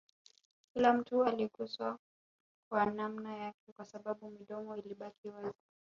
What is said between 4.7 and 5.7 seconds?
ilibaki wazi